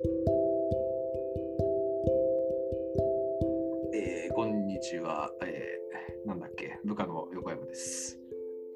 [0.00, 8.16] えー、こんにちは、えー、なんだっけ、部下の横山です。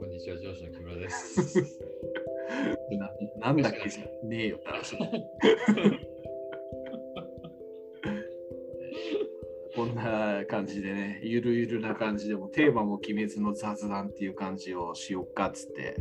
[0.00, 1.60] こんにちは、上司の木村です。
[2.98, 3.08] な
[3.38, 3.88] なんだっけ？
[3.88, 4.96] じゃねえよって話。
[9.76, 15.94] こんな感じでね、ゆるゆるな感じでも、テーマも決めずの雑談っていう感じをしよっかっつって、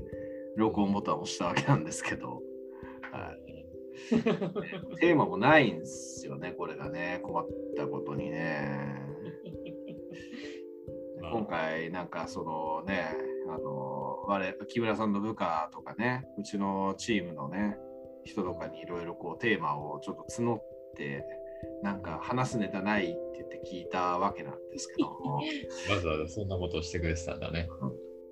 [0.56, 2.41] 録音ボタンを押したわけなんですけど、はい、
[5.00, 7.48] テーマもないんですよね、これがね、困っ
[7.78, 9.02] たことにね。
[11.22, 13.16] まあ今回なんかそのね、
[13.48, 17.78] あの我木村さんの部下とかね、うちのチームのね、
[18.24, 20.64] 人とかにいろいろこうテーマをちょっと募っ
[20.96, 21.26] て、
[21.84, 25.42] なんか話すネタないって言って聞いたわけなんですけども、わ
[26.02, 27.68] ざわざそんなことをしてくれてたんだね。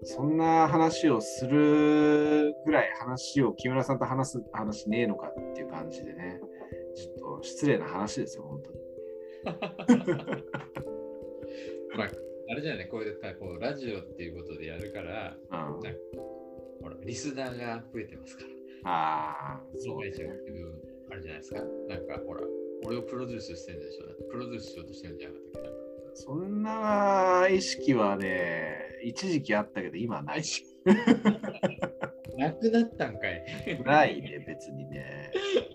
[0.03, 6.39] そんな話をするぐらい話を木村さんと話す話ねえのかっていう感じでね、
[6.95, 8.79] ちょっと失礼な話ですよ、本当に。
[11.97, 12.09] まあ、
[12.51, 15.99] あれじゃない、こういうこうラジオっていうことでやるから、うん、なんか
[16.81, 18.49] ほらリスナーが増えてますから。
[18.85, 20.73] ああ、そそううが一番っていう
[21.11, 21.61] あれじゃないですか。
[21.89, 22.41] なんかほら、
[22.85, 24.05] 俺をプロデュースしてるんでしょ。
[24.31, 25.69] プロデュースしようとしてるんじゃなかったっけ
[26.13, 30.65] そんな意識はね、一時期あったけど、今はないし。
[32.37, 33.43] なくなったんかい。
[33.83, 35.31] ないね、別にね。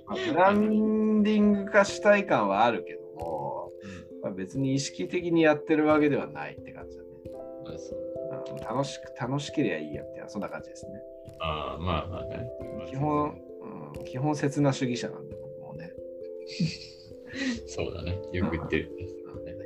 [0.06, 3.70] まあ、ブランディング化したい感はあるけども、
[4.22, 7.08] まあ、別に意識的にやってるわけではないって感じだね。
[7.64, 8.04] まあそううん
[8.56, 10.92] 楽しく、楽しければいいやみたいな、そんな感じですね。
[11.40, 12.46] ああ、まあまあね。
[12.78, 13.40] まあ基本、
[13.96, 15.90] うん、基本、刹那主義者なんで、僕もね。
[17.66, 18.18] そうだね。
[18.32, 18.90] よく言ってる。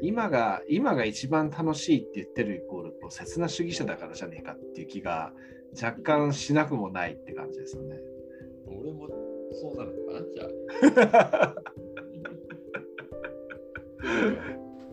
[0.00, 5.32] 今が、今が一番楽しいって言ってるイコール、こう刹那主義者だからじゃねえかっていう気が
[5.82, 7.96] 若干しなくもないって感じですよね。
[8.66, 9.08] 俺も
[9.52, 10.44] そうなのかなじゃ
[11.40, 11.54] あ。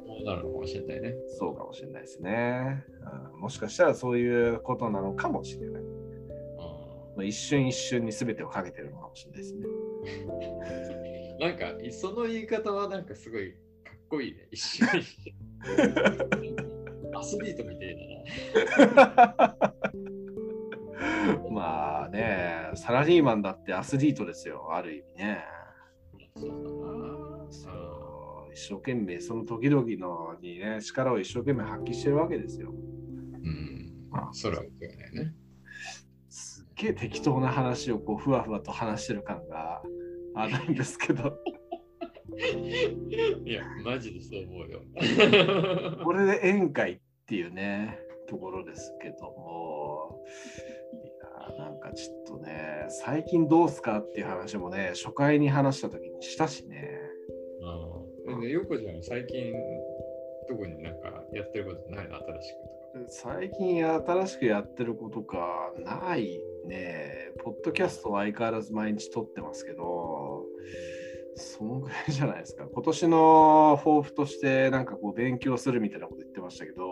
[0.07, 1.15] そうなるのかもしれないね。
[1.27, 2.85] そうかもしれないですね、
[3.33, 3.39] うん。
[3.41, 5.83] もしかしたらそういうことなのかもしれない。
[7.17, 9.65] まあ一瞬一瞬に全てをかけてるのかもしれないですね。
[9.65, 13.57] う んなんか、その言い方はなんかすごいか
[13.93, 14.47] っこいいね。
[14.51, 15.33] 一瞬一瞬。
[17.17, 17.95] アスリートみたい
[18.85, 19.75] だな。
[21.51, 25.43] まあね、サラリーマンだってアスリートですよ、ある意味ね。
[26.37, 27.95] そう
[28.55, 32.71] 一生懸命、その時々のにね、力を一生懸命発揮してるわけですよ。
[32.71, 33.93] うん。
[34.31, 34.69] それはね。
[36.29, 39.81] すっげえ適当な話をこうふわふわと話してる感が
[40.35, 41.37] あるんですけど、
[43.45, 44.81] いや、マジでそう思うよ。
[46.03, 50.23] これで宴会っていうね、ところですけども、
[51.03, 51.07] い
[51.57, 56.99] やなんかちょっとね、最近どうすかっていう話もね、初回に話した時にしたしね。
[58.27, 58.41] うん。
[58.41, 59.53] で、よこちゃん、最近、
[60.47, 62.17] 特になんかやってることないの？
[62.17, 63.35] 新しくとか。
[63.37, 67.31] 最近新しくやってることかないね。
[67.43, 70.45] ポッドキャストは相変わらず毎日撮ってますけど、
[71.35, 72.65] そのぐらいじゃないですか。
[72.71, 76.83] 今年の抱負としてなんかこう勉強するみたいなこと言ってましたけど、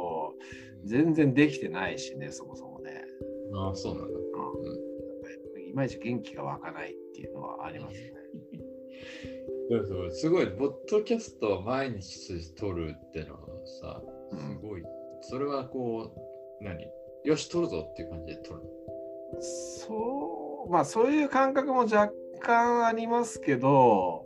[0.85, 3.05] 全然できてないしね、そもそもね。
[3.55, 4.19] ああ、そうなんだ。
[5.55, 8.13] うん、いまいち元気が湧かないっていうのはありますね。
[9.69, 13.39] そうそうすごい、ポッドキャストを毎日撮るってのは
[13.81, 14.01] さ、
[14.31, 14.83] うんすごい。
[15.21, 16.85] それはこう、何？
[17.23, 18.61] よし、撮るぞっていう感じで撮る。
[19.41, 22.11] そう、まあそういう感覚も若
[22.41, 24.25] 干ありますけど、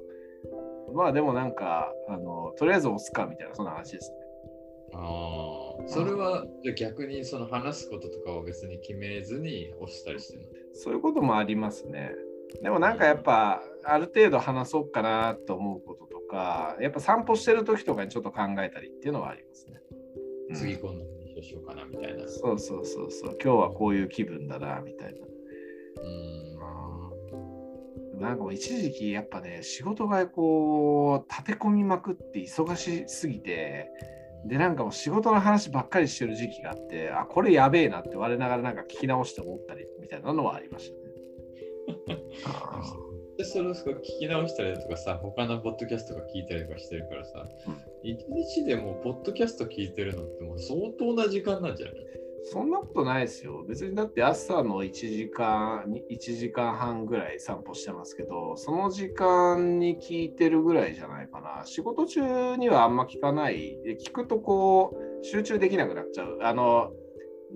[0.94, 4.18] まあでもなんか、あのとりあえず押すかみたいな、そんな話ですね。
[4.94, 5.04] ああ、
[5.86, 10.48] それはじゃあ逆にその話すこととかを別に決めずに押したりしてるの？
[10.74, 12.12] そういうこともありますね。
[12.62, 19.82] でもなんかやっぱ、ある程度話そうかなと思うこととか、やっぱ散歩してる時とかにちょっと考えたりっていうのはありますね。
[20.50, 22.24] うん次こんな話をしようかなみたいな。
[22.24, 25.20] うそうそうそうそう、今日はこういう気分だなみたいな。
[28.18, 28.22] ん。
[28.22, 33.90] なんかもう一時期やっぱね、仕事がこう、立て込みまくって忙しすぎて、
[34.46, 42.20] で、なんかもう仕事の話ばっかりしてる時期があって、あ、これやべえなって我ながらなんか聞き直して思ったりみたいなのはありましたね。
[42.46, 42.82] あ
[43.38, 47.48] で、それを聞き直したりとかさ、他のポッドキャストとか聞いたりとかしてるからさ、
[48.04, 51.96] 一日でもポッドキャスト聞いてるのってもう相当な時間なんじゃない
[52.50, 53.66] そんなことないですよ。
[53.68, 61.66] 別にだって朝の1時間、1時間半ぐらい散歩してますけど、その時間に聞いてるぐらいじゃないかな。
[61.66, 63.78] 仕事中にはあんま聞かない。
[63.84, 66.40] で聞くとこう、集中できなくなっちゃう。
[66.42, 66.92] あの、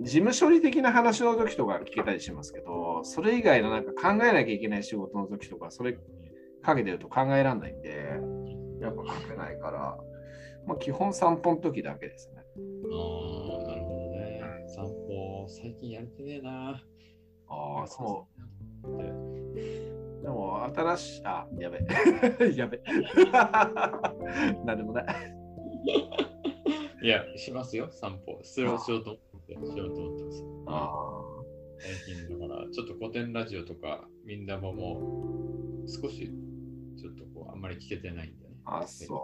[0.02, 5.98] 事務処理的な話の時とか聞けたりしますけど、それ以外のなんか考えなきゃいけない仕事の時とか、それ
[6.62, 8.20] かけてると考えられないんで、
[8.82, 9.98] やっぱかけないから、
[10.66, 12.42] まあ、基本散歩の時だけですね。
[15.52, 16.82] 最近やれてねえな。
[17.50, 18.26] ああ、そ
[18.86, 18.88] う。
[18.88, 20.22] う。
[20.24, 21.80] でも、新しい、あ、やべ。
[22.56, 22.82] やべ。
[24.66, 25.06] なんでもない。
[27.04, 28.40] いや、しますよ、散歩。
[28.44, 30.46] それをしようと思って、しようと思ってます。
[30.68, 31.44] あ
[31.80, 36.32] 最近だから、ちょっと古典ラジオとか、みんなももう少し、
[36.98, 38.56] ちょっとこう、あんまり聞けてないんでね。
[38.64, 39.16] あ、そ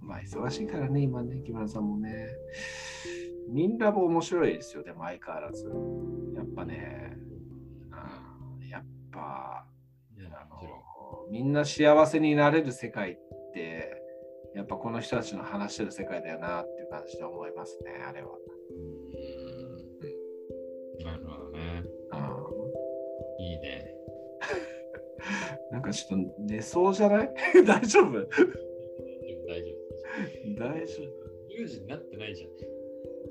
[0.00, 0.04] う。
[0.04, 2.28] まあ、忙しいからね、今ね、木村さんもね。
[3.48, 5.66] ミンラボ面白いですよ、でも相変わらず。
[6.34, 7.16] やっぱね、
[8.60, 13.18] うんやっぱ、あのみんな幸せになれる世界っ
[13.52, 14.02] て、
[14.54, 18.28] やっぱこの人たちの話してる世界だよなっていう感じで思いますね、あれは。
[18.70, 19.02] うん
[21.04, 21.82] なるほどね。
[22.12, 23.94] うんいいね。
[25.70, 27.30] なんかちょっと寝そうじゃない？
[27.66, 28.12] 大丈夫？
[28.12, 28.26] 大丈
[29.48, 31.22] 夫、大丈夫夫。
[31.50, 32.50] 10時になってないじゃん。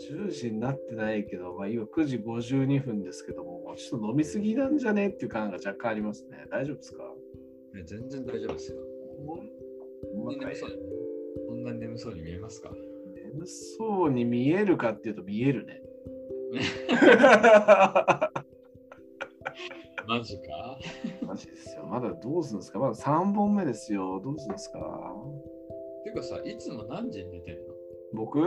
[0.10, 6.46] 10時になってないけど、まあ、今9時52分ですけども、ちょっと飲みすぎなんじゃねっていう感が若干ありますね。
[6.50, 7.04] 大丈夫ですか？
[7.74, 8.78] ね全然大丈夫ですよ。
[10.14, 12.72] そんな眠そうんなに眠そうに見えますか？
[13.34, 15.82] 眠そうに見えるかっていうと見えるね。
[20.08, 20.78] マジか？
[21.26, 21.86] マジですよ。
[21.86, 22.80] まだどうするんですか？
[22.80, 24.20] まだ3本目ですよ。
[24.24, 24.80] どうするんですか？
[26.04, 27.62] ていうかさ、いつも何時に寝てんの？
[28.14, 28.42] 僕？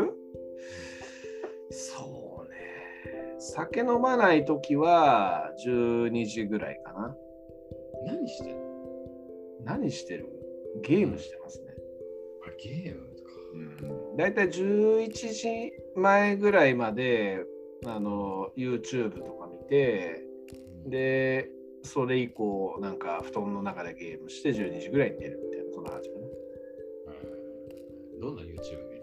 [1.75, 3.35] そうね。
[3.39, 7.17] 酒飲まないときは12時ぐらいかな。
[8.07, 8.61] 何してんの？
[9.65, 10.29] 何してる？
[10.83, 11.67] ゲームしてますね。
[12.47, 13.31] あゲームとか。
[13.55, 17.45] うん、だいたい11時前ぐらいまで
[17.87, 20.25] あの YouTube とか見て
[20.87, 21.49] で
[21.83, 26.23] それ以降なんか布団の中でゲームして12時ぐらいに寝るみたいなそんな感じかな
[27.13, 28.94] えーどんな YouTube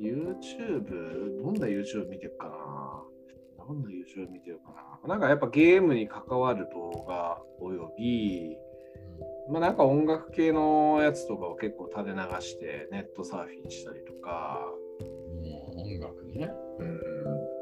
[0.00, 3.64] YouTube どんな YouTube 見てるかな？
[3.66, 4.72] どんな YouTube 見てるか
[5.02, 5.08] な？
[5.08, 8.56] なんかやっぱゲームに関わる動画および
[9.48, 14.66] まあなんか音楽系のやつとかを結構垂れ流してネットサーフィンしたりとか。
[15.78, 16.50] 音楽ね。
[16.80, 17.00] うん。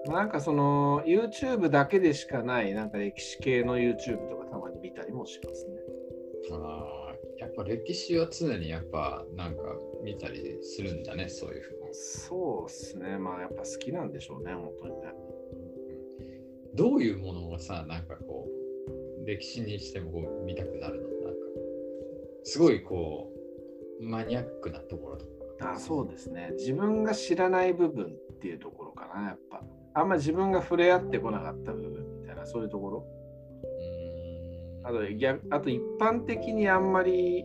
[0.06, 5.72] まあなんかその YouTube だけでしかないなんか歴史系の YouTube とかたまに見たりもしますね。
[6.52, 7.03] ああ、
[7.38, 9.62] やっぱ歴史は常にやっぱなんか
[10.02, 11.88] 見たりするんだね、そういうふうに。
[11.92, 13.18] そうですね。
[13.18, 15.14] まあやっぱ好きなんでしょうね、本当にね。
[16.74, 18.48] どういうものがさ、なんかこ
[19.22, 21.08] う、歴史にしてもこう見たくなるの？
[21.08, 21.38] なんか、
[22.44, 23.32] すごいこ
[24.00, 25.26] う、マニアックなところと
[25.58, 25.72] か。
[25.74, 26.50] あそうですね。
[26.58, 29.62] 自分が知らない部分っていうところかな、やっぱ。
[29.94, 33.06] あんま自分が触れ合ってこなかった部分みたいな、そういうところ。
[34.84, 37.44] あと逆あと一般的にあんまり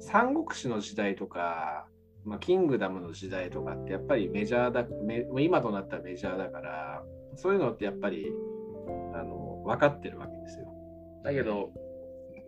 [0.00, 1.86] 三国志の時代とか、
[2.24, 7.02] まあ、キングダムの時代とかってやっぱりメジャーだめ今となったらメジャーだから
[7.36, 8.32] そういうのってやっぱり
[9.14, 10.66] あの分かってるわけですよ。
[11.22, 11.70] だけど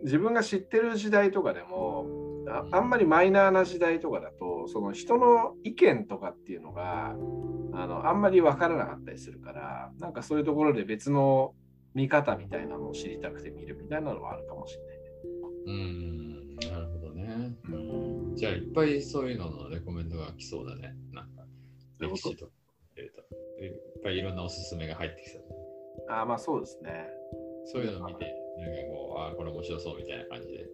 [0.03, 2.05] 自分が知ってる時代とかでも
[2.47, 7.15] ああんまりマイナーな時代とかだとその人の意見とかっていうのが
[7.73, 11.53] あのあんまり分からなかったりするからなんかそういうところで別の
[11.93, 15.03] 見方みたいなのを知りたくて見るみたいなのはあるかもしれないね。
[15.65, 17.55] うーん、なるほどね。
[17.69, 20.95] うんじゃあ、いっぱいそういうののレコメンドが来そうだね。
[21.11, 21.43] なんか、
[21.99, 22.51] 歴史とか。
[23.59, 26.21] いっぱいいろんなおすすめが入ってきそうだね。
[26.21, 27.07] あまあそうですね。
[27.65, 28.25] そういうのを見て、
[28.59, 30.67] なんかこう、ああ、これ面白そうみたいな感じで。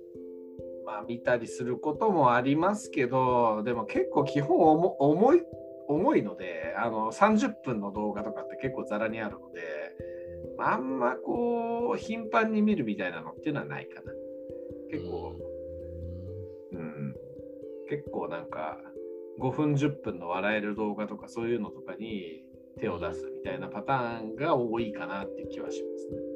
[0.86, 5.41] まあ見たりすることもありますけど、でも結構基本重重い
[5.88, 9.62] 重いのであの、30分の動画とかって結構ざらにあるので、
[10.72, 14.12] あんまこう頻繁に見るみたいなのっていうのはないかな。
[14.91, 15.36] 結構、
[16.72, 17.15] うん、
[17.89, 18.77] 結構なんか
[19.39, 22.43] 5分10分の笑える動画とかそういうのとかに
[22.79, 26.17] 手を出すみたいなパターンが多いかなっていう気はしますね。
[26.17, 26.34] うん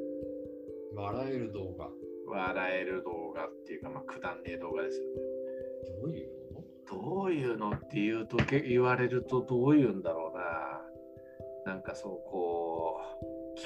[0.98, 1.88] 笑える動画。
[2.26, 5.12] 笑える動画っていうか、まあ、くだんねえ動画ですよね。
[6.02, 6.64] どういうの？
[6.90, 10.36] どういうのって言うとけ言われるとどういうんだろう
[11.66, 11.72] な。
[11.72, 12.47] なんかそうこう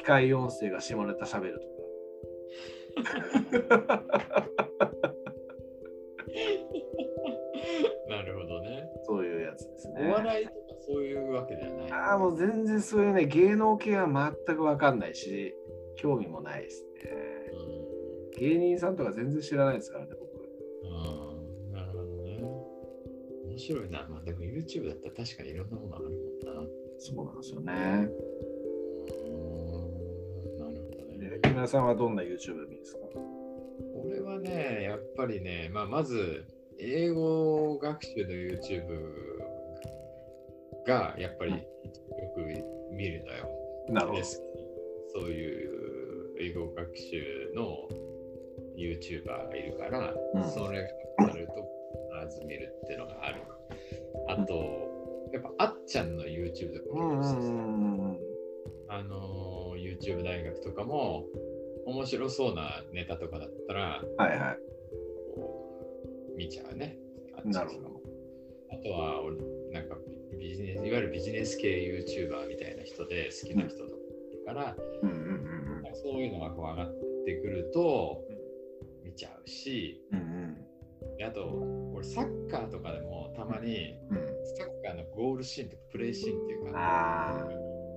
[0.03, 1.61] 機械音声が下ネタ喋る
[3.61, 4.03] とか。
[8.09, 8.91] なるほどね。
[9.05, 10.11] そういうやつですおね。
[10.11, 11.93] 笑いとかそういうわけではない。
[11.93, 15.55] ああ、もう全然そういうね、芸能系は全くわかんないし、
[15.95, 16.91] 興味もないですね。
[18.39, 20.33] 芸人さんとか全然知らないですからね、僕。
[20.83, 20.91] うん、
[21.67, 22.43] うんなるほどね。
[23.47, 24.05] 面白いな。
[24.11, 26.69] まあ、でも YouTube だったら確かにいろんなものあるもんな。
[26.99, 28.11] そうなんですよね。
[31.53, 31.69] うんなるほどね。
[31.69, 33.01] で木村さんはどんな YouTube 見るんですか？
[34.05, 36.45] 俺はね、やっぱりね、まあ、まず、
[36.79, 38.83] 英語学習の YouTube
[40.87, 41.59] がやっぱりよ
[42.35, 42.41] く
[42.95, 43.49] 見るのよ。
[43.89, 44.25] なるほどで。
[44.25, 44.41] そ
[45.21, 45.71] ういう
[46.41, 47.89] 英語学習の
[48.77, 51.53] YouTuber がいるから、うんそれがあると
[52.27, 53.43] 必ず見るっていうのがある。
[54.29, 54.55] あと、
[55.33, 58.19] やっぱあっちゃんの YouTube とかうんう結構してさんうん
[58.93, 61.25] あのー YouTube 大学とかも
[61.87, 64.59] 面白そうなネタとかだったらはいはい。
[65.35, 65.81] こ
[66.35, 66.99] う見ちゃうね。
[67.37, 68.01] あっちなるほど。
[68.71, 69.37] あとは俺
[69.73, 69.97] なんか
[70.33, 73.85] ビビジネスいわゆるビジネス系 YouTuber みたいな人で好きな人と
[74.47, 75.43] かから、うんうん
[75.95, 76.95] そういうのがこう上がっ
[77.27, 78.23] てくると
[79.05, 80.57] 見ちゃうし、うんうん
[81.19, 81.45] であと
[81.95, 84.25] 俺サッカーとかでもたまにうんうん
[84.57, 87.49] サッカーのゴールシーンとかプレーシーンっていうかあ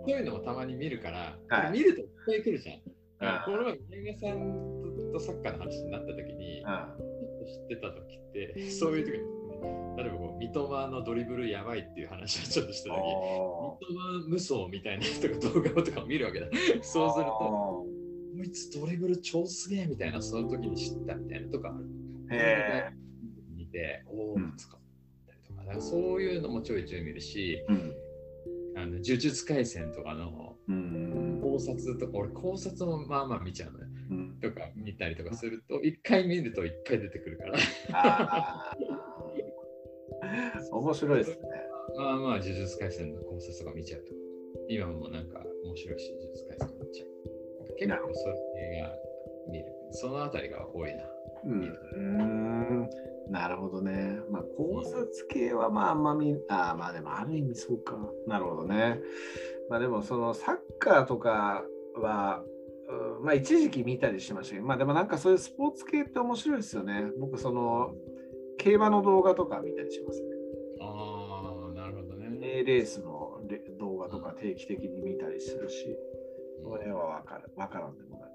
[0.08, 1.72] そういうのもたまに見るから、はい。
[1.72, 2.82] 見るといっぱい来るじゃん。
[3.20, 9.24] あこの前、宮川さんとサッカーの話になった時に、あちょっと知ってた時って、そういう時に、
[9.98, 16.48] 例えばこう三笘のドリブルやばいっていう話をちょっとした時、お三笘無双みたいな人が動画とかを見るわけだ。
[16.82, 17.88] そうすると、こ
[18.44, 21.86] いつドリブル超すげえみたいな、その時に知ったみたいなとかある。
[22.32, 22.94] へえ
[23.56, 24.54] 見て、おお、うん。
[24.58, 24.80] 使っ
[25.26, 28.05] たりとか、そういうのもちょいちょい見るし、うん
[28.76, 33.86] あの呪術廻戦とかのうん考察とか、俺考察もまあまあ見ちゃうのよ。
[34.12, 38.76] うんとか見たりとかすると、一回見るといっぱい出てくるから、
[40.72, 41.38] 面白いですね。
[41.98, 44.12] まあまあ、呪術廻戦の考察とか見ちゃうと。
[44.68, 47.10] 今もなんか面白いし、呪術廻戦見ちゃう。
[47.78, 48.96] 結構それが
[49.52, 49.66] 見る。
[49.92, 51.04] そのあたりが多いな。
[51.46, 52.90] うんうん
[53.30, 54.20] なるほどね。
[54.30, 57.98] まあ考察系はまああんま見あーまあでもある意味そうか。
[58.28, 59.00] なるほどね。
[59.70, 61.64] まあでもそのサッカーとか
[61.96, 62.44] は、
[63.20, 67.06] うんまあ一時期見たりしましたけど、まあでもなんかそういうスポーツ系って面白いですよね。
[67.20, 67.94] 僕その
[68.58, 70.28] 競馬の動画とか見たりしますね。
[70.82, 72.64] ああ、なるほどね。
[72.64, 75.98] レースのレ動画とか定期的に見たりするし、
[76.64, 77.52] これはわかる。
[77.56, 78.35] わからんでもない。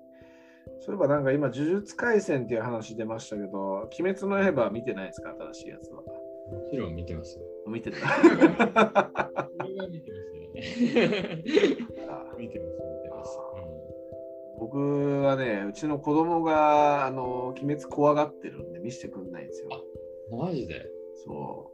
[0.81, 5.35] そういえばなんか今、呪術廻戦っていう話出ましたけど、鬼滅の刃は見てないですか？
[5.53, 6.03] 新しいやつは。
[6.03, 6.07] も
[6.71, 7.45] ちろん見てますよ。
[7.67, 8.01] 見てない。
[8.01, 8.37] これ
[9.77, 10.99] は見てます 見て
[12.07, 12.61] ます、見て
[13.11, 13.39] ます。
[14.59, 19.69] 僕はね、うちの子供があの鬼滅怖がってるんで見せてくんないんですよ。
[20.33, 20.87] うん、マジで？
[21.25, 21.71] そ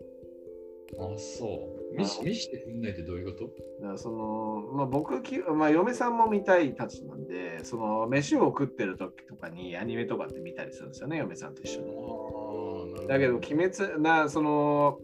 [0.99, 1.47] あ、そ
[1.93, 1.97] う。
[1.97, 3.45] 見し見してくんないってどういうこと？
[3.47, 3.49] う。
[3.81, 11.87] だからそのまあ、僕き、まあ、嫁さんも見たいたちなんで、その飯を食ってる時とかにアニメとかって見たりするんですよね、嫁さんと一緒に。
[11.87, 13.07] ああ、なるほど。
[13.09, 14.99] だけど、鬼滅な、その、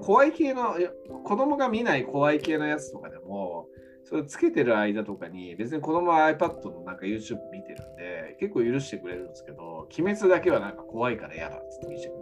[0.00, 0.76] 怖い系の、
[1.24, 3.68] 子供が見ない怖い系のやつとかでも、
[4.04, 12.21] それつけてる間とかに、別に子供は iPad のなんか YouTube 見てるんで、結構許してくれるんですけど、鬼滅だけはなんか怖いから嫌だっつって見せてくれる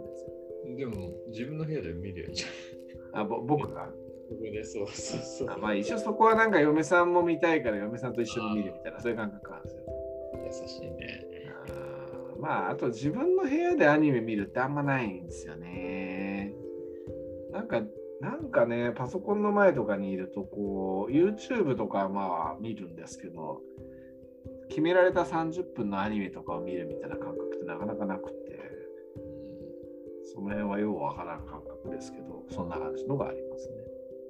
[0.75, 3.21] でも、自分の部屋で見るゃん。
[3.21, 3.85] あぼ僕が？
[4.29, 5.49] ここでそうそうそう。
[5.49, 9.83] あまあ一応そこはなんか嫁さんも見たいから嫁さんと一緒に見るみたいなそういう感覚なんですよ。
[10.63, 11.25] 優しいね。
[11.67, 16.53] あーまああと自分の部屋でアニメ見るってあんまないんですよね。
[17.51, 17.81] なんか
[18.21, 23.61] なんかねパソコンの前とかにいるとこう YouTube とかはまあ見るんですけど
[24.69, 28.50] 決められた30分のアニメとかを見るみたいな感覚ってなかなかなくて
[30.33, 33.75] その辺はようわからん感覚ですけどそんな感じのがありますね。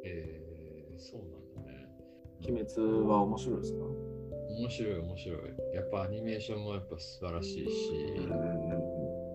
[0.06, 1.88] えー、そうなんだね。
[2.48, 3.86] 鬼滅は面白いですか？
[4.50, 5.40] 面白い面白い。
[5.76, 8.16] やっぱアニメーションもやっぱ素晴らしいし、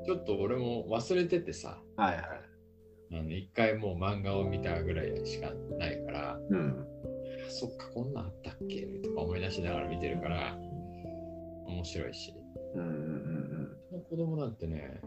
[0.05, 2.25] ちょっと俺も忘れててさ、はいはい。
[3.13, 6.87] あの一回もう漫画を見たぐらいしかないから、うん。
[7.47, 10.59] あそっか、こんなんあったっけとか思い出しながら見てるから、
[11.67, 12.35] 面白いし。
[12.75, 15.01] うんうんうん子供なんてね、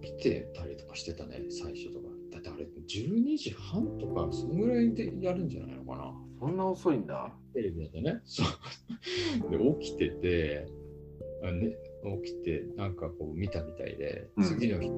[0.00, 2.08] 起きてたりとかしてたね、最初とか。
[2.32, 6.04] だってあれ、12時半とか、そのぐらいでやるんじゃないのかな。
[6.06, 6.14] うん。
[6.40, 7.32] そんな遅いんだ。
[7.54, 8.20] テレビだとね。
[8.24, 8.46] そう。
[9.50, 10.66] で、起きてて、
[11.42, 11.76] あね、
[12.22, 14.90] 起きて、なんかこう見たみたいで、うん次の日、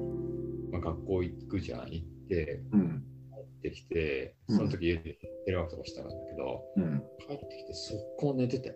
[0.71, 3.03] まあ、学校行くじゃん、行って、うん。
[3.31, 7.03] 帰ってきて、うんその時家でテレワークとかしたんだけど、うん。
[7.27, 8.75] 帰ってきて速攻寝てて。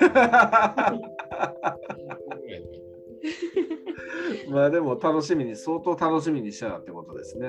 [4.50, 7.48] まあでも楽しみに、相当楽しみにしてたってことですね。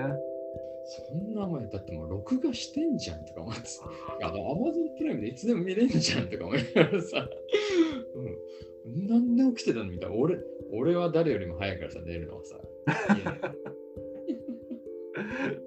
[0.87, 3.89] そんな前だってもう録画してんじゃんとか思ってさ、
[4.21, 7.27] あの、アマゾンプライムでいつでも見れんじゃんとか思いながらさ、
[8.85, 10.15] うん、なんで起きてたのみたいな。
[10.15, 10.37] 俺、
[10.71, 12.59] 俺は誰よりも早いからさ、寝るのはさ。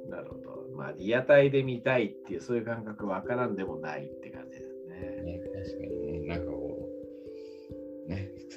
[0.09, 0.69] なるほど。
[0.77, 5.23] まあリアタイで見たいっていう、そういう感覚わからんでもないって感じですね。
[5.25, 6.08] ね、確かにね、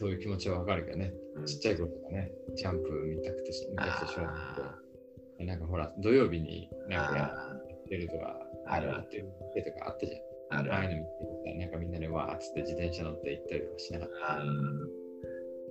[0.02, 1.14] そういう気持ちはわかるけどね。
[1.36, 9.26] うちっちゃい頃とかね、ジャンプ見たくて見たくてしょうがなあくて、なんかほら、土曜日になんかやあってるとか、あるやってる
[9.72, 10.60] とかあったじゃん。
[10.60, 11.10] あるああいうの見て
[11.54, 14.38] さ、なんかみんなでわーっつって自転車乗って行ったりとかしなかった。
[14.38, 14.80] うん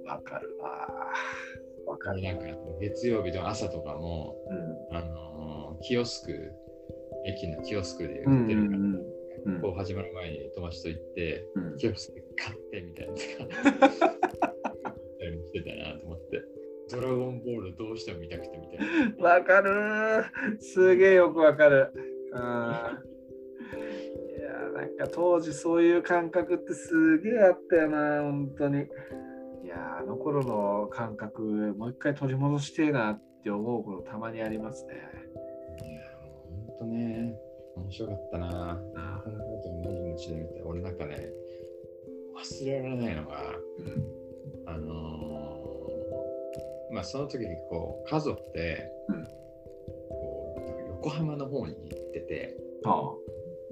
[0.07, 0.89] わかるわ。
[1.89, 2.23] わかる。
[2.23, 2.45] なんか
[2.81, 4.37] 月曜日の朝とかも、
[4.91, 6.53] うんあのーキヨスク、
[7.27, 9.20] 駅のキヨスクでうん売ってるから、うんうん
[9.63, 13.25] こう始まる前に友達と行って、うんキヨスク買ってみたいなのと
[15.53, 16.43] てたなと思って。
[16.91, 18.79] ドラゴンボールどうしても見たくてみたい
[19.17, 19.23] な。
[19.31, 20.25] わかるー
[20.59, 21.93] すげえよくわかる。
[22.33, 22.41] うんい
[24.43, 28.89] やーなんか当時そういう感覚ってすげえあったよな、本当に。
[29.65, 31.43] いやーあの頃の感覚、
[31.77, 34.95] もう一回取り戻してえなって思うことたまにありますね。
[35.87, 36.01] いや、
[36.79, 37.39] ほんとね、
[37.81, 38.81] 面白かったな。
[39.25, 41.31] このことで見て、俺なんかね、
[42.37, 43.55] 忘れられないのが、
[44.67, 49.25] あのーまあその時にこう、家族で、うん
[50.09, 53.15] こう横浜の方に行ってて、あ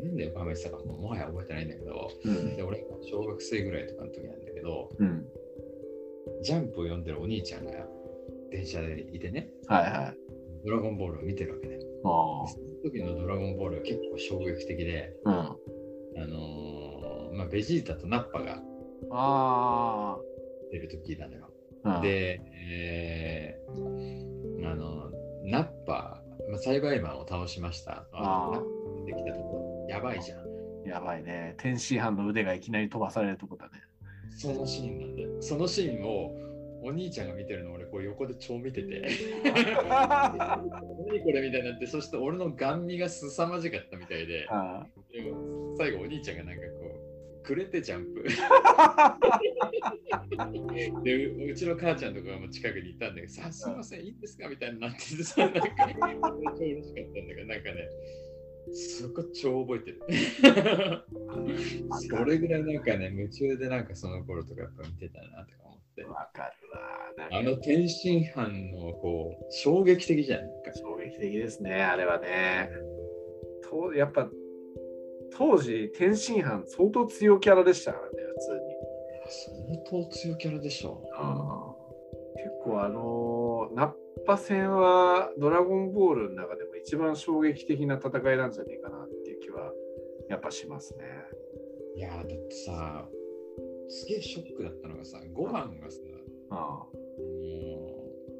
[0.02, 5.26] なんで横浜行ってたかももはや覚えてないんだけど、うんで俺が小学生ぐらいとかの時なんだけど、うん。
[6.42, 7.72] ジャンプを読んでるお兄ちゃんが
[8.50, 10.16] 電車でいてね、はいはい。
[10.64, 12.44] ドラゴンボールを見てるわけで、あ
[12.82, 15.56] 時のドラゴンボールは結構衝撃的で、あ。
[16.16, 16.22] うん。
[16.22, 18.60] あのーまあ、ベジータとナッパが
[19.10, 20.18] あ
[20.72, 21.50] 出る時なのよ。
[21.84, 22.00] あ。
[22.00, 25.10] で、えーあの、
[25.44, 28.06] ナッパ、まあ、栽培マンを倒しました。
[28.12, 28.66] あーナッパ
[29.06, 30.48] 出てきたところ、やばいじゃん。
[30.88, 31.54] やばいね。
[31.58, 33.82] 天津飯の腕がいきなり飛ばされるとこだね。
[34.36, 35.30] そのシーンなんだよ。
[35.40, 36.32] そのシーンを
[36.82, 39.08] お兄ちゃんが見てるの俺こう横で超見てて。
[39.44, 46.68] 何これみたいになって、そして俺のガン見が凄まじかったみたいで、あでも最後お兄ちゃんがなんかこ
[47.40, 48.22] う、くれてジャンプ。
[51.02, 57.88] でう、うちの母ちゃんとかも近くにいたんだけど、さ、すいません、いいんですかみたいになっててさ、なんか、超嬉しかったんだけど、なんかね、
[58.72, 60.02] そこ超覚えてる。
[61.90, 65.77] それぐらいなんかね、夢中でなんかその頃とかやっぱ見てたなとか思。
[66.04, 67.38] わかるわ。
[67.38, 70.40] あの天津飯のこう衝撃的じゃん。
[70.40, 72.70] なんか衝撃的ですね、あれはね。
[73.68, 74.28] とやっぱ
[75.36, 78.78] 当時、天津飯相当強キャラでしたからね、普通に。
[79.30, 81.02] 相当強キャラでしょ。
[82.36, 83.92] 結構あのナッ
[84.26, 89.72] パ戦はドラゴンボールの中でも一番衝撃的な戦いなんじゃないかなっていう気は
[90.30, 91.04] やっぱしますね。
[91.96, 93.08] いやーだってさ、
[93.88, 95.98] すげえショックだったのがさ、ご飯がさ、
[96.50, 96.88] あも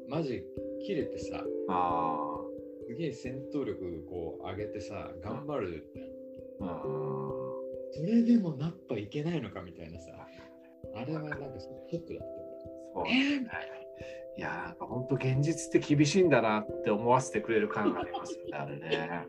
[0.07, 0.43] うマジ
[0.85, 2.41] 切れてさ、あ
[2.87, 5.87] すげえ戦闘力こう上げてさ、頑張る
[7.91, 10.11] それでもナッパいけないのかみたいなさ、
[10.95, 12.21] あれはなんかショックだったよ。
[12.93, 13.49] そうですね。
[14.37, 19.09] いやーなんか本当現実って厳しいんだなって思わせてくれる感がありますよね、あれね。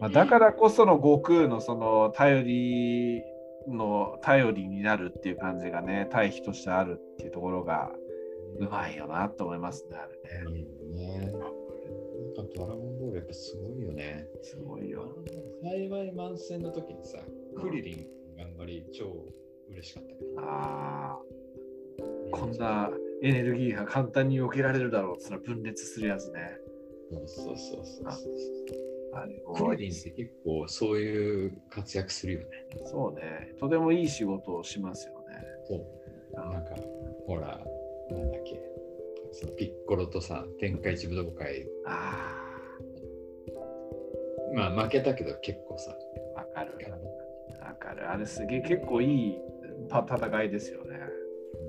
[0.00, 3.22] まあ、だからこその悟空のその頼り
[3.68, 7.90] の頼りになるっていう感じがね、対比としてあるっていうところが
[8.58, 10.58] うまいよなと思いますね、あれね。
[10.58, 11.32] いいよね。
[12.36, 14.26] なんかドラゴンボールやっぱすごいよね。
[14.42, 15.06] すごいよ。
[15.62, 17.18] 幸い満戦の時にさ、
[17.60, 19.26] クリリン頑張り超
[19.70, 20.40] 嬉しかったけど。
[20.40, 21.18] ああ、
[22.30, 22.90] こんな
[23.22, 26.58] エネルギーが簡単に避けられるだろうって分裂するやつね。
[27.12, 32.46] そうそうそうそうあクリリンって結構そういう活躍するよね。
[32.84, 33.54] そうね。
[33.60, 35.36] とてもいい仕事をしますよね。
[35.64, 35.80] そう。
[36.34, 36.74] なんか、
[37.26, 37.40] ほら、
[38.10, 38.60] なんだっけ。
[39.32, 42.38] そのピッコロとさ、天下一武道会、あ
[44.54, 45.96] まあ負けたけど結構さ、
[46.36, 46.72] あ、わかる。
[47.60, 48.10] わかる。
[48.10, 49.38] あれすげえ結構いい
[49.88, 50.98] た戦いですよね。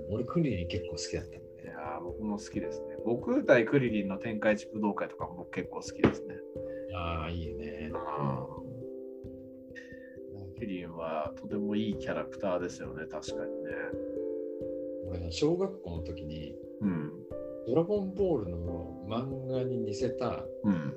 [0.09, 1.71] 俺クリリン結構好きだったんだいね。
[1.71, 2.95] やー僕も好きですね。
[3.05, 6.35] 悟空対クリリンの天下一武道会とかも僕結構好きですね。
[6.93, 7.91] ああ、いいよね。
[10.57, 13.71] クリリンはとてもいいキャラクターですよね、確かにね。
[15.09, 17.11] 俺、小学校の時に、うん。
[17.67, 20.93] ドラゴンボールの漫画に似せたうん。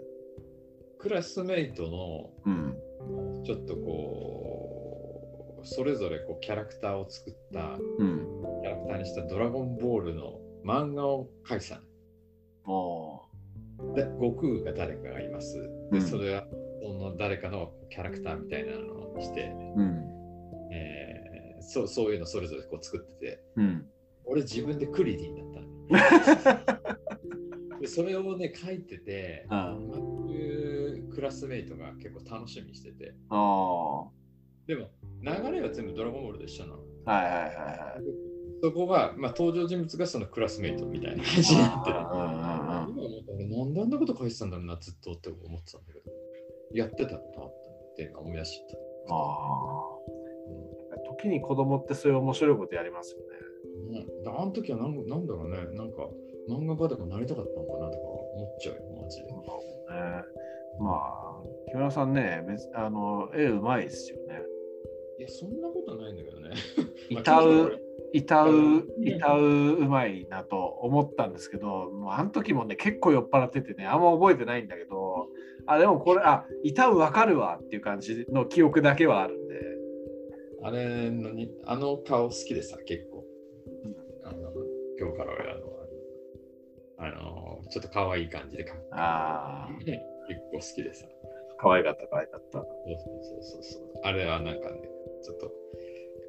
[0.98, 3.42] クラスメイトのうん。
[3.44, 8.26] ちょっとこうそれぞれこうキャラクターを作ったうん。
[8.62, 11.80] キャラクターにしたドラゴンボールの漫画を描いてた。
[13.94, 15.54] で、悟空が誰かがいます。
[15.60, 16.46] で、うんそれは
[16.82, 20.04] その誰かのキャラクターみたいなのをして、うん。
[20.72, 21.16] えー
[21.68, 23.86] そうそういうのそれぞれこう作ってて、うん。
[24.24, 26.86] 俺自分でクリリンだったの。
[27.80, 29.76] でそれをね書いてて、あ
[30.28, 33.14] いうクラスメイトが結構楽しみにしてて。
[33.30, 33.36] あ。
[33.36, 34.10] は
[34.66, 34.90] でも
[35.22, 36.78] 流れは全部ドラゴンボールで一緒なの。
[36.78, 38.36] いはいはいはい。
[38.62, 41.96] そこが、まあ、登場人物がそのクラスメイトみたいな感じになってる。
[43.86, 46.12] んなこと書いてたんだろうな、ずっとって思ってたんだけど。
[46.74, 47.22] やってたなっ
[47.96, 48.60] て思い出し。
[49.08, 49.96] ああ
[51.18, 53.24] 時に子供ってそういう面白いことやりますよね。
[53.88, 56.08] うん、だあの時はなんなんだろうね、なんか
[56.48, 59.26] 漫画家とかなりたかったのかなとか思っちゃうよ、マジで。
[59.26, 59.32] ね、
[60.80, 64.42] まあ、木村さんね、別あの絵うまいですよね。
[65.18, 66.50] いや、そんなことないんだけどね。
[67.12, 67.80] まあ歌う、
[68.14, 69.40] 歌ううん、歌う
[69.74, 75.28] うまいなと思ったんですけど、もうあの時もね、結構酔っ払っててね、あんま覚えてないんだけど、
[75.66, 79.60] あ、でもこれ、あ、歌うわかるわっていう感じの記憶だけはあるんで、
[80.62, 83.24] あれのに、あの顔好きでさ、結構。
[83.84, 84.50] うんあの
[84.98, 85.76] 今日から俺あの、
[86.98, 88.88] あの、ちょっと可愛い感じで描く。
[88.92, 89.68] あ
[90.26, 91.06] 結構好きでさ。
[91.58, 92.58] 可愛かった、可愛かった。
[92.58, 93.82] そうそうそうそう。
[94.04, 94.80] あれはなんかね、
[95.22, 95.52] ちょっと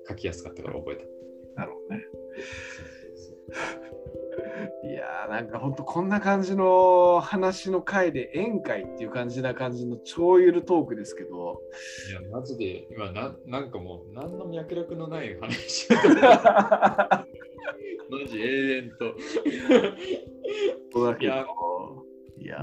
[0.10, 1.17] 書きやすかったから覚えた。
[1.58, 2.04] なるほどね。
[2.12, 2.22] そう
[3.16, 3.98] そうそう
[4.84, 11.62] いやーなんかほんとこんな感じの話の回で宴会っていう感じな感じの超ゆるトークですけど
[12.10, 15.88] いや、マジで今な、なんかもう、何の脈絡のない話。
[18.10, 19.14] マジ永遠と。
[20.94, 21.34] そうだけど
[22.40, 22.58] いや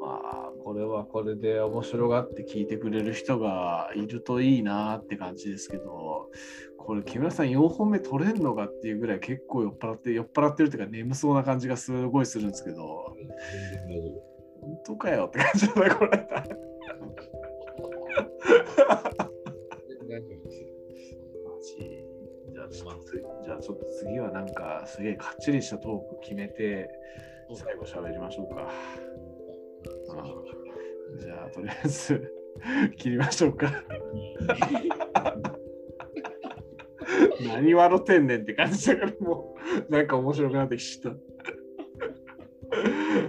[0.00, 6.30] まあこれはこれで面白がって聞いてくれる人がいるといいなって感じですけど
[6.86, 13.16] これ木村さん4本目取れんのかっていうぐらい結構酔っ払って酔っ払ってるっていうか眠そうな感じがすごいするんですけど
[14.60, 16.26] 本当かよって感じだねこれ。
[22.52, 23.12] じゃあちょっとつ
[23.44, 26.88] じゃあちょっと次はなんかすげえかっちりしたトーク決めて
[27.54, 28.70] 最後喋りましょうか。
[31.18, 32.32] じゃあとりあえず
[32.96, 33.70] 切りましょうか。
[37.40, 39.56] 何笑ってんねんって感じだからも
[39.88, 41.20] うなんか面白くなってきちゃっ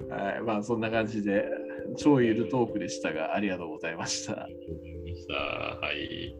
[0.10, 0.16] た。
[0.16, 1.46] はい、まあそんな感じで
[1.98, 4.34] 超ゆるトークでしたがありがとうございました。
[4.34, 5.34] わかりました。
[5.34, 6.36] はい。